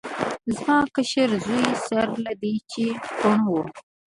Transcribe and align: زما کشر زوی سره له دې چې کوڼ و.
زما 0.55 0.77
کشر 0.95 1.29
زوی 1.45 1.65
سره 1.85 2.13
له 2.25 2.33
دې 2.41 2.53
چې 2.71 2.85
کوڼ 3.19 3.39
و. 3.51 3.55